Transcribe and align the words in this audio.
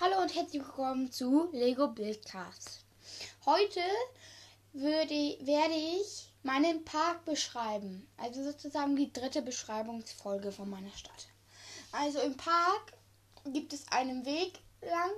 Hallo 0.00 0.22
und 0.22 0.32
herzlich 0.32 0.62
willkommen 0.62 1.10
zu 1.10 1.48
Lego 1.50 1.88
Bildcast. 1.88 2.84
Heute 3.44 3.80
würde, 4.72 5.36
werde 5.44 5.74
ich 5.74 6.32
meinen 6.44 6.84
Park 6.84 7.24
beschreiben. 7.24 8.08
Also 8.16 8.44
sozusagen 8.44 8.94
die 8.94 9.12
dritte 9.12 9.42
Beschreibungsfolge 9.42 10.52
von 10.52 10.70
meiner 10.70 10.92
Stadt. 10.92 11.26
Also 11.90 12.20
im 12.20 12.36
Park 12.36 12.92
gibt 13.46 13.72
es 13.72 13.88
einen 13.90 14.24
Weg 14.24 14.60
lang. 14.82 15.10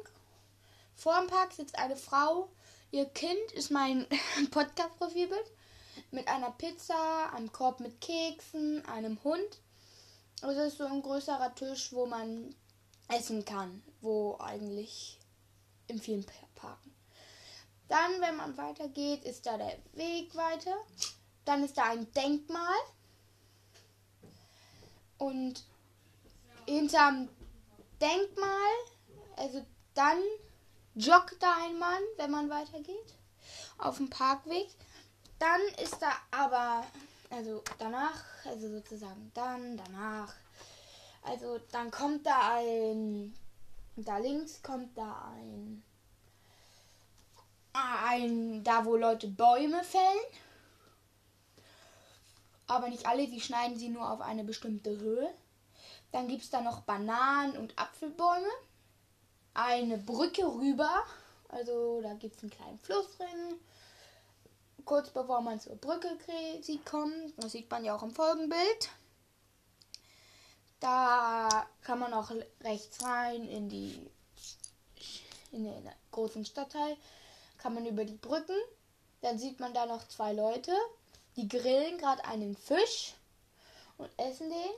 Vor 0.97 1.21
dem 1.21 1.27
Park 1.27 1.53
sitzt 1.53 1.79
eine 1.79 1.97
Frau. 1.97 2.49
Ihr 2.91 3.05
Kind 3.05 3.53
ist 3.53 3.71
mein 3.71 4.07
Podcast-Profilbild. 4.51 5.53
Mit 6.11 6.27
einer 6.27 6.53
Pizza, 6.53 7.31
einem 7.35 7.53
Korb 7.53 7.81
mit 7.81 8.01
Keksen, 8.01 8.83
einem 8.87 9.23
Hund. 9.25 9.61
Also 10.41 10.63
es 10.63 10.73
ist 10.73 10.79
so 10.79 10.87
ein 10.87 11.03
größerer 11.03 11.55
Tisch, 11.55 11.93
wo 11.93 12.07
man 12.07 12.55
essen 13.11 13.45
kann, 13.45 13.83
wo 14.01 14.37
eigentlich 14.39 15.19
in 15.87 16.01
vielen 16.01 16.25
Parken. 16.55 16.95
Dann, 17.89 18.21
wenn 18.21 18.37
man 18.37 18.57
weitergeht, 18.57 19.25
ist 19.25 19.47
da 19.47 19.57
der 19.57 19.77
Weg 19.95 20.35
weiter. 20.37 20.75
Dann 21.45 21.65
ist 21.65 21.77
da 21.77 21.85
ein 21.85 22.11
Denkmal. 22.13 22.79
Und 25.19 25.65
hinterm 26.67 27.29
Denkmal, 28.01 28.73
also 29.37 29.65
dann 29.95 30.23
joggt 30.95 31.43
da 31.43 31.57
ein 31.65 31.79
Mann, 31.79 32.03
wenn 32.17 32.31
man 32.31 32.49
weitergeht, 32.49 33.15
auf 33.77 33.97
dem 33.97 34.09
Parkweg. 34.09 34.69
Dann 35.39 35.61
ist 35.83 36.01
da 36.01 36.13
aber, 36.31 36.87
also 37.29 37.63
danach, 37.79 38.25
also 38.47 38.69
sozusagen 38.69 39.31
dann, 39.35 39.77
danach, 39.77 40.33
also 41.31 41.61
dann 41.71 41.93
kommt 41.93 42.27
da 42.27 42.57
ein, 42.57 43.33
da 43.95 44.19
links 44.19 44.63
kommt 44.63 44.99
da 44.99 45.33
ein, 45.33 45.83
ein, 47.73 48.65
da 48.65 48.85
wo 48.85 48.97
Leute 48.97 49.29
Bäume 49.29 49.85
fällen. 49.85 50.25
Aber 52.67 52.89
nicht 52.89 53.07
alle, 53.07 53.29
die 53.29 53.41
schneiden 53.41 53.77
sie 53.77 53.89
nur 53.89 54.11
auf 54.11 54.21
eine 54.21 54.43
bestimmte 54.43 54.99
Höhe. 54.99 55.33
Dann 56.11 56.27
gibt 56.27 56.43
es 56.43 56.51
da 56.51 56.61
noch 56.61 56.81
Bananen 56.81 57.57
und 57.57 57.79
Apfelbäume. 57.79 58.51
Eine 59.55 59.99
Brücke 59.99 60.43
rüber. 60.43 61.05
Also 61.49 62.01
da 62.01 62.15
gibt 62.15 62.37
es 62.37 62.43
einen 62.43 62.51
kleinen 62.51 62.79
Fluss 62.79 63.17
drin. 63.17 63.61
Kurz 64.85 65.11
bevor 65.11 65.41
man 65.43 65.61
zur 65.61 65.77
Brücke 65.77 66.09
sieht 66.61 66.85
kommt. 66.87 67.35
Das 67.37 67.53
sieht 67.53 67.71
man 67.71 67.85
ja 67.85 67.95
auch 67.95 68.03
im 68.03 68.15
Folgenbild. 68.15 68.91
Da 70.81 71.67
kann 71.83 71.99
man 71.99 72.15
auch 72.15 72.31
rechts 72.63 73.05
rein 73.05 73.47
in 73.47 73.69
die 73.69 74.11
in 75.53 75.65
den 75.65 75.91
großen 76.11 76.45
Stadtteil. 76.45 76.97
Kann 77.59 77.75
man 77.75 77.87
über 77.87 78.05
die 78.05 78.15
Brücken. 78.15 78.57
Dann 79.21 79.39
sieht 79.39 79.61
man 79.61 79.75
da 79.75 79.87
noch 79.87 80.09
zwei 80.09 80.33
Leute. 80.33 80.73
Die 81.37 81.49
grillen 81.49 81.99
gerade 81.99 82.25
einen 82.25 82.57
Fisch 82.57 83.15
und 83.99 84.11
essen 84.19 84.49
den. 84.49 84.73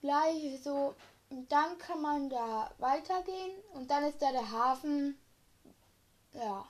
Gleich 0.00 0.62
so. 0.62 0.94
Und 1.30 1.50
dann 1.50 1.76
kann 1.78 2.00
man 2.00 2.30
da 2.30 2.70
weitergehen. 2.78 3.52
Und 3.74 3.90
dann 3.90 4.04
ist 4.04 4.22
da 4.22 4.30
der 4.30 4.50
Hafen. 4.50 5.18
Ja. 6.32 6.66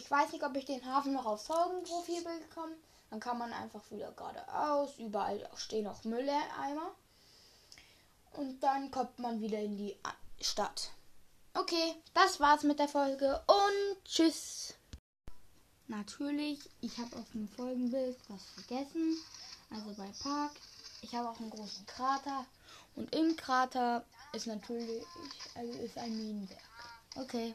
Ich 0.00 0.10
weiß 0.10 0.32
nicht, 0.32 0.42
ob 0.42 0.56
ich 0.56 0.64
den 0.64 0.82
Hafen 0.86 1.12
noch 1.12 1.26
aufs 1.26 1.46
Folgenprofilbild 1.46 2.50
komme. 2.54 2.74
Dann 3.10 3.20
kann 3.20 3.36
man 3.36 3.52
einfach 3.52 3.82
wieder 3.90 4.10
geradeaus. 4.12 4.96
Überall 4.98 5.46
stehen 5.56 5.86
auch 5.86 6.02
Mülleimer. 6.04 6.90
Und 8.32 8.60
dann 8.60 8.90
kommt 8.90 9.18
man 9.18 9.42
wieder 9.42 9.58
in 9.58 9.76
die 9.76 9.94
Stadt. 10.40 10.92
Okay, 11.52 11.94
das 12.14 12.40
war's 12.40 12.62
mit 12.62 12.78
der 12.78 12.88
Folge 12.88 13.42
und 13.46 14.04
tschüss. 14.06 14.72
Natürlich, 15.86 16.70
ich 16.80 16.96
habe 16.96 17.16
auf 17.16 17.30
dem 17.32 17.48
Folgenbild 17.48 18.16
was 18.28 18.42
vergessen. 18.54 19.18
Also 19.70 19.92
bei 19.98 20.10
Park. 20.22 20.52
Ich 21.02 21.14
habe 21.14 21.28
auch 21.28 21.38
einen 21.38 21.50
großen 21.50 21.84
Krater. 21.84 22.46
Und 22.96 23.14
im 23.14 23.36
Krater 23.36 24.06
ist 24.32 24.46
natürlich 24.46 25.04
also 25.54 25.72
ist 25.78 25.98
ein 25.98 26.16
Minenwerk. 26.16 26.62
Okay. 27.16 27.54